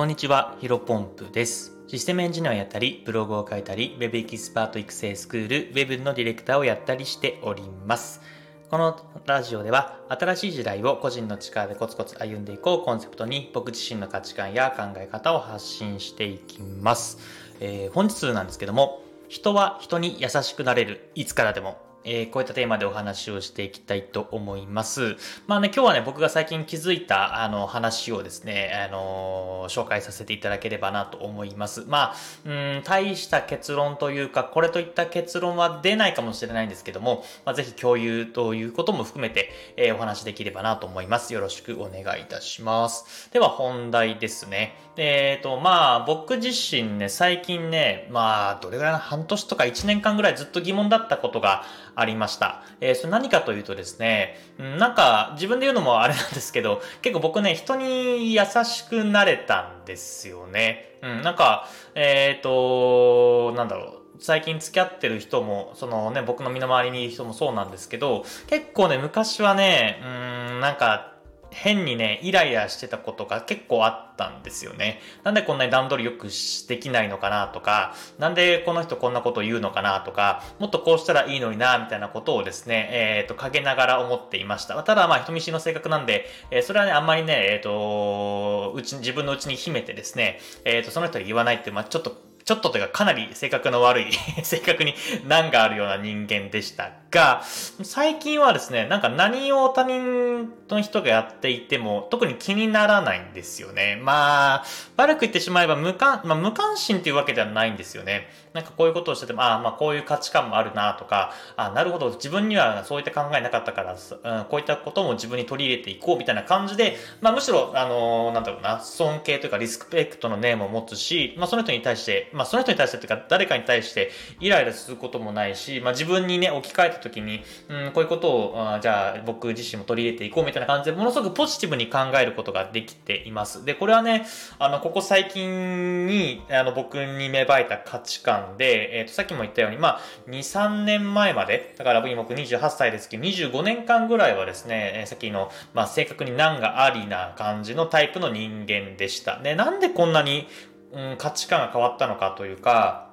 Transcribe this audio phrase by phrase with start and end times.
[0.00, 1.76] こんにちは、ヒロポンプです。
[1.86, 8.22] システムエンジニアをやったり、ブログを書いたり、Web エキスパート育成スクール、Web のディレクターをやったりしております。
[8.70, 17.18] このラジオでは、新しい時代を個人の力でコツコツ歩んでいこうコンセプトに、僕自身の価値観や考え方を発信していきます。
[17.60, 21.89] えー本日なんですけども、人は人に優しくなれる、いつからでも。
[22.04, 25.16] えーこういったテーマでお話をしていきたいと思います。
[25.46, 31.84] まあね、今日はね、僕が最近気づいた、あの、話をですね、あの紹介させていただければなと思います。
[31.86, 41.34] まあ、うん、大した結論というか、これといった結論は出ないかもしれないんですけども、まあ、ぜひ共有ということも含めて、えーお話できればなと思います。
[41.34, 43.30] よろしくお願いいたします。
[43.32, 44.76] では、本題ですね。
[44.96, 52.62] えっ、と、まあ、僕自身ね、最近ね、まあ、どれぐらいの半年とか1年間ぐらいずっと疑問だったことがありました。
[52.80, 60.98] えーそれ何かというとですね、うんなんか自分で言うのもあれなんですけど、結構僕ね、人に優しくなれたんですよね。
[61.02, 64.00] うん、なんか、えっ、と、なんだろう。
[64.22, 71.14] 最近付き合ってる人も、そのね、僕の身の回りにいる人もそうなんですけど、結構ね、昔はね、うん、なんか、
[71.50, 75.00] 変にね、イライラしてたことが結構あったんですよね。
[75.24, 76.28] なんでこんなに段取りよく
[76.68, 84.80] できないのかなとか、なんでこの人こんなこと言うのかなとか、もっとこうしたらいいのにな、みたいなことをですね、えっ、と、陰ながら思っていました。
[84.82, 94.06] ただまあ人見知りの性格なんで、えーそれはね、あんまりね、えっ、と、うち、自分のうちに秘めてですね、えっ、と、その人に言わないって、まあちょっと、ちょっとというかかなり性格の悪い
[94.42, 104.00] 性格に難があるような人間でしたが、最近はですね、なんか何を他人の人がやっていても特に気にならないんですよね。
[104.02, 104.64] まあ、
[104.96, 108.28] 悪く言ってしまえば無関、まあ、無関心っていうわけではないんですよね。
[108.52, 133.64] なんかこういうことをしてても、ああ、まあこういう価値観もあるなとか、あなるほど、自分にはそういった考えなかったから、うん、こういったことも自分に取り入れていこうみたいな感じで、まあむしろ、あのなんだろうな、尊敬というかリスペクトのネームを持つし、まあその人に対して、ままその人に対してというか誰かに対してイライラすることもないし、まあ自分にね、置き換えた時に、うん、こういうことを、あじゃあ僕自身も取り入れていこうみたいな感じで、ものすごくポジティブに考えることができています。
[133.64, 134.26] で、これはね、
[134.58, 149.40] あの、ここ最近に、あの、僕に芽生えた価値観で、えっ、と、さっきも言ったように、まあ、2、3年前まで、だから今僕28歳ですけど、25年間ぐらいはですね、えーさっきの、まあ、性格に難がありな感じのタイプの人間でした。
[149.40, 150.46] で、なんでこんなに、
[150.92, 153.10] うん、価値観が変わったのかというか、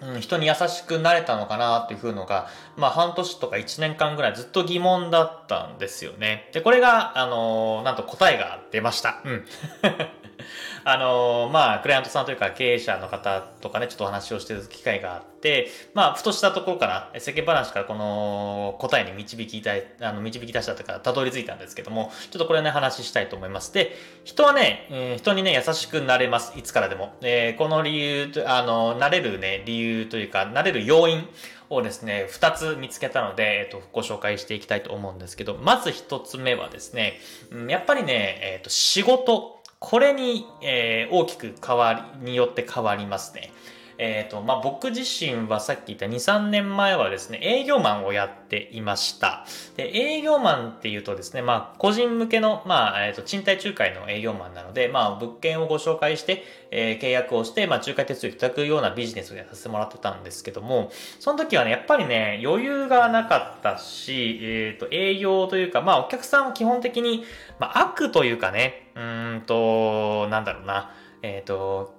[0.00, 6.50] うん、人に優しくなれたのかなっていうのが、まあ半年とか1年間ぐらいずっと疑問だったんですよね。
[6.52, 9.20] で、これが、あのーなんと答えが出ました。
[9.24, 9.44] うん。
[10.84, 23.72] あのまあ、クライアントさんというか経営者の方とかね、ちょっとお話をしてる機会があって、まあ、ふとしたところから、世間話からこの答えに導きたい、あの、導き出したというか、たどり着いたんですけども、ちょっとこれね、話したいと思います。
[23.72, 26.52] で、人はね、えー人にね、優しくなれます。
[26.58, 27.14] いつからでも。
[27.22, 31.28] えーこの理由と、あの、なれるね、理由というか、なれる要因
[31.70, 37.18] をですね、二つ見つけたので、えっ、と、ご紹介していきたいと思うんですけど、まず一つ目はですね、
[37.50, 43.52] うんやっぱりね、えっ、と、仕事、これに、えー大きく変わり、によって変わりますね。
[43.98, 49.44] えっ、と、まあ、僕自身はさっき言った2、3年前はですね、営業マンをやっていました。
[49.76, 67.24] で、営業マンっていうとですね、まあ、個人向けの、まあ、えっ、と、賃貸仲介の営業マンなので、まあ、物件をご紹介して、えー契約をして、まあ、仲介手数料いただくようなビジネスをやらせてもらってたんですけども、その時はね、やっぱりね、余裕がなかったし、えっ、と、営業というか、まあ、お客さんは基本的に、
[67.58, 71.94] まあ、悪というかね、うんと、なんだろうな、えっ、と、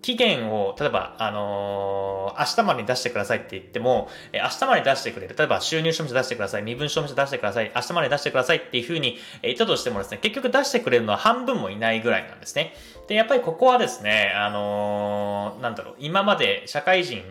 [0.00, 5.34] 期限を、例えば、あのー明日までに出してくださいって言っても、えー明日まで出してくれる。
[5.36, 6.62] 例えば、収入証明書出してください。
[6.62, 7.72] 身分証明書出してください。
[7.74, 12.74] 明日まで出してくださいっていうふうにえ言ったとしてもですね、結局出してくれるのは半分もいないぐらいなんですね。
[13.08, 17.22] で、やっぱりここはですね、あのーなんだろう、今まで社会人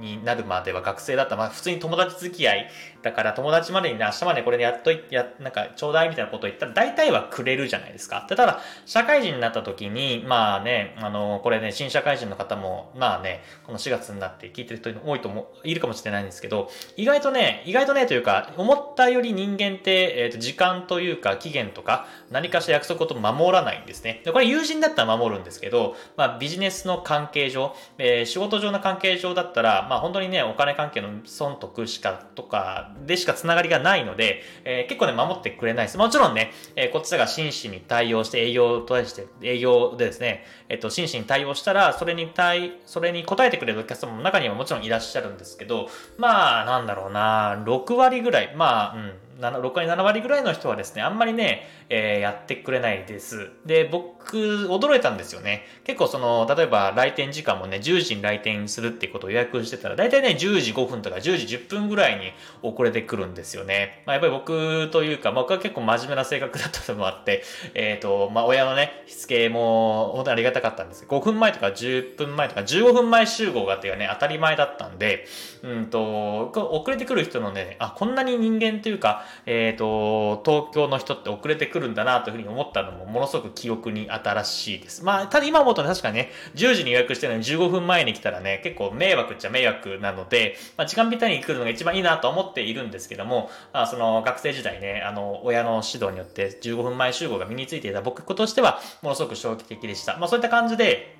[0.00, 1.36] になるまでは学生だった。
[1.36, 2.70] まあ普通に友達付き合い
[3.04, 8.26] だから友達までにね、明日までこれでやっとい、や、なんかちょうだいみたいなことを言ったら大体はくれるじゃないですか。
[8.28, 24.22] でただ、社会人になった時に、まあね、あの、これね、新社会人の方も、まあね、この4月になって聞いてる人多いと思う、いるかもしれないんですけど、意外とね、意外とね、というか、思ったより人間って、えっ、と、時間というか、期限とか、何かしら約束事を守らないんですね。
[24.24, 35.98] で、これ友人だったら守るんですけど、まあビジネスの関係上、えー仕事上の関係上だったら、まあ本当にね、お金関係の損得しか、とかでしかつながりがないので、えー結構ね、守ってくれないです。
[35.98, 45.88] もちろんね、えーこっちが真摯に対応して営業と対して、営業でですね、えっ、と、真摯に対応したら、それに対、それに応えてくれるお客様も中にはもちろんいらっしゃるんですけど、
[46.18, 53.50] まあ、なんだろうな、6割ぐらい、まあ、うん、6割、7割ぐらいの人はですね、あんまりね、えー、やってくれないです。
[53.66, 54.36] で、僕、
[54.68, 55.64] 驚いたんですよね。
[55.84, 62.32] 結構その、例えば来店時間もね、10時に来店するってことを予約してたら、だいたいね、10時5分とか10時10分ぐらいに
[62.62, 64.02] 遅れてくるんですよね。
[64.06, 67.42] まあ、やっぱり僕というか、僕は結構真面目な性格だったのもあって、
[67.74, 75.26] えっ、ー、と、まあ、親のね、しつけも、本当にありがたかったんです5分前とか10分前とか15分前集合がっていうね、当たり前だったんで、
[75.62, 85.04] うんと、遅れてくる人のね、あ、こんなに人間というか、えっ、ー、と、東京の人って遅れてくるんだなというふうに思ったのもものすごく記憶に新しいです。
[85.04, 100.16] まあ、ただ今思うと確かにね、10時に予約してるのに15分前に来たらね、結構迷惑っちゃ迷惑なので、まあ、時間ぴったりに来るのが一番いいなと思っているんですけども、まあ、その学生時代ね、あの、親の指導によって15分前集合が身についていた僕としては、ものすごく衝撃的でした。
[100.18, 101.13] まあ、そういった感じで、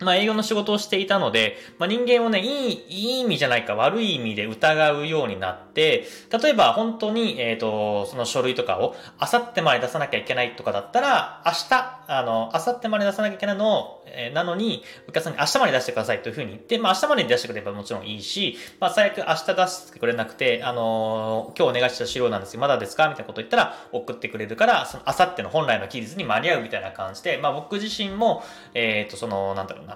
[0.00, 6.06] まあ、営業の仕事をしていたので、まあ、人間をね、いい、いい意味じゃないか悪い意味で疑うようになって、
[6.42, 28.42] 例えば本当に、えっ、ー、と、その書類とかを、あさってまで出さなきゃいけないとかだったら、明日、あの、あさってまで出さなきゃいけないのを、えー、なのに、お客さんに明日まで出してくださいというふうに言って、まあ、明日まで出してくれればもちろんいいし、まあ、最悪明日出してくれなくて、あのー、今日お願いした資料なんですけど、まだですかみたいなこと言ったら、送ってくれるから、その、あさっての本来の期日に間に合うみたいな感じで、まあ、僕自身も、
[28.74, 29.86] えっ、と、その、なんだろう、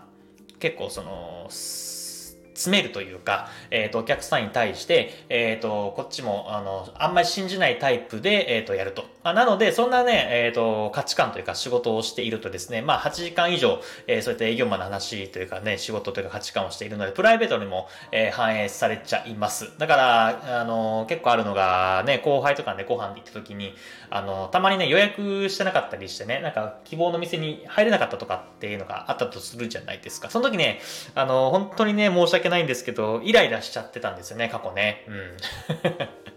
[0.63, 9.05] 結構その、詰めるというか、えっ、ー、と、お客さんに対して、えっ、ー、と、こっちも、あの、あんまり信じないタイプで、えっ、ー、と、やると。
[9.25, 19.79] あなので、そんなね、えっ、と、価値観というか仕事をしているとですね、まあ、8時間以上、えそういった営業マンの話というかね、仕事というか価値観をしているので、プライベートにも、え反映されちゃいます。
[19.79, 23.75] だから、あの、結構あるのが、ね、後輩とかね、ご飯で行った時に、
[24.11, 30.31] あの、たまにね、予約してなかったりしてね、なんか、希望の店に入れなかったとかっていうのがあったとするじゃないですか。
[30.31, 30.81] その時ね、
[31.15, 35.05] あの、本当にね、申し訳ないんですけど、イライラしちゃってたんですよね、過去ね。
[35.07, 36.32] うん。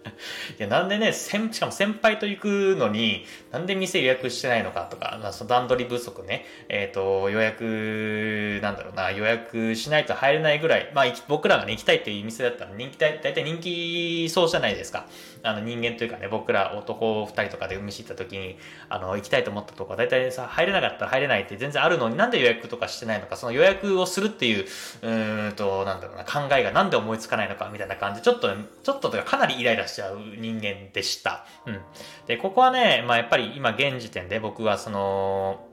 [0.57, 15.07] いや、なんでね、しかも先輩と行くのに、なんで店予約してないのかとか、まあ、その段取り不足ね、えっ、ー、と、予約、なんだろうな、予約しないと入れないぐらい、まあ、僕らがね、行きたいっていう店だったら人気、大体人気そうじゃないですか。
[15.44, 18.58] あの、人間というかね、僕ら男二人とかで飯行った時に、
[18.90, 24.66] あの、行きたいと思ったとこ大体さ、入れなかったら入れないって全然あるのになんで予約とかしてないのか、その予約をするっていう、
[25.01, 28.50] うんと、なんだろうな、考えがなんで思いつかないのかみたいな感じ、ちょっと、
[28.84, 31.45] ちょっととかかなりイライラしてちゃう人間でした。
[31.65, 31.80] うん。
[32.27, 35.68] で、ここはね、まあやっぱり今現時点で僕はその、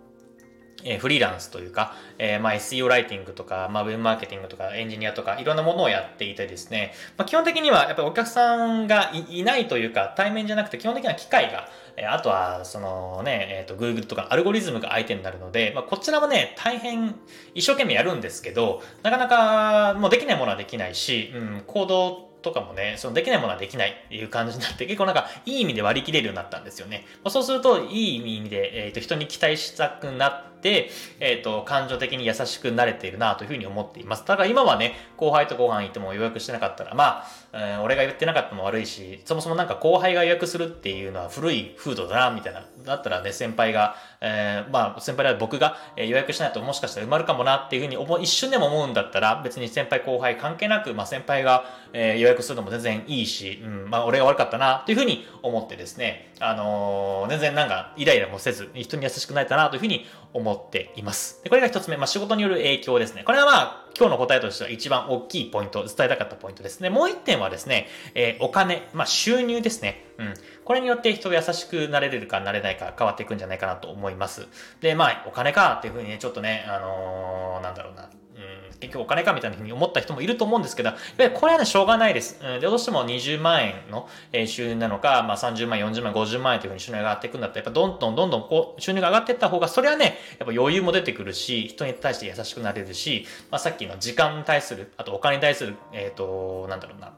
[0.85, 17.15] え、フリーランスというか、えー、まあ SEO ライティングとか、まあウェブマーケティングとかエンジニアとかいろんなものをやっていてですね、まあ基本的にはやっぱりお客さんがいないというか対面じゃなくて基本的な機械が、え、あとはそのね、えっ、ー、と Google とかアルゴリズムが相手になるので、まあこちらもね、大変
[17.55, 27.07] 一生懸命やるんですけど、なかなかもうできないものはできないし、うん、行動とかもね、そのできないものはできないっていう感じになって、結構なんかいい意味で割り切れるようになったんですよね。
[27.25, 30.91] ま、そうすると、いい意味で、えっ、ー、と、人に期待したくなって、
[31.21, 34.25] えっ、ー、と、感情的に優しくなれているなというふうに思っています。
[34.25, 42.65] ただ今はね、後輩とご飯行っても予約してなかったら、まあ、えー、俺が言ってなかったのも悪いし、そもそもなんか後輩が予約するっていうのは古い風土だな、みたいな。
[42.85, 61.43] だったらね、先輩が、えー、まあ、先輩では僕が予約しないともしかしたら埋まるかもなっていうふうに思う一瞬でも思うんだったら、別に先輩後輩関係なく、まあ先輩が、えー、予約するのも全然いいし、うん、まあ俺が悪かったな、っていうふうに思ってですね、あのー、全然なんかイライラもせず、人に優しくなれたな、というふうに思っています。
[61.43, 63.25] でこれが一つ目、まあ仕事による影響ですね。
[63.25, 66.91] これはまあ、今日の答えとしては一番大きいポイント、伝えたかったポイントですね。
[66.91, 70.07] もう一点はですね、えー、お金、まあ収入ですね。
[70.19, 70.35] うん。
[70.65, 74.12] これによって人が優しくなれるかなれないか変わっていくんじゃないかなと思います。
[74.17, 74.47] ます
[74.81, 78.09] で、まあ、お金かっていうふうにね、ちょっとね、あのー、なんだろうな。
[78.35, 82.41] うん、結局お金かみたいなふうに思った人もいると思うんですけど、やっぱりこれはね、しょうがないです。
[82.43, 84.09] うん、で、どうしても20万円の
[84.47, 97.13] 収入なのか、まあ30万、40万、50万円というふうに収入が上がっていくんだったら、やっぱどんどんどんどんこう収入が上がっていった方が、それはね、やっぱ余裕も出てくるし、人に対して優しくなれるし、まあさっきの時間に対する、あとお金に対する、えっ、ー、と、なんだろうな、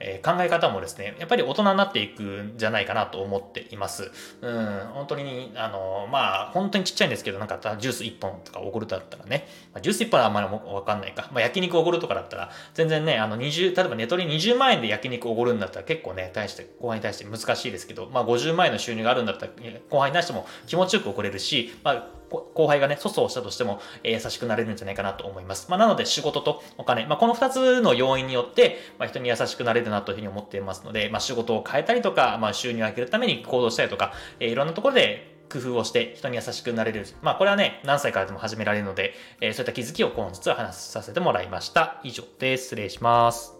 [0.00, 4.10] え、考え方もですね、やっぱり大人になっていくんじゃないかなと思っています。
[4.40, 11.28] うん、本当に、あの、まあ、本当にちっちゃいんですけど、なんかジュース1本とかおごるだったらね、ま、ジュース1本はあんまりわかんないか。
[11.32, 19.52] まあ、焼肉おごるとかだったら、全然ね、あの、20、例えばネトリ20万円で焼肉おごるんだったら結構ね、対して、後輩に対して難しいですけど、まあ、50万円の収入があるんだったら、
[19.90, 22.08] 後輩に対しても気持ちよくおごれるし、まあ、
[22.54, 25.66] 後輩がね、粗相したとしても、え、優しくなれるんじゃないかなと思います。
[25.68, 37.06] まあ、なので仕事とお金、まあ、この二つの要因によって、まあ、人に優しくなれるなというふうに思っていますので、まあ、仕事を変えたりとか、まあ、収入を上げるために行動したりとか、えー、いろんなところで工夫をして人に優しくなれる。
[37.22, 42.00] まあこれはね、何歳からでも始められるので、えー、そういった気づきを本日は話させてもらいました。
[42.02, 42.64] 以上です。
[42.64, 43.54] 失礼します。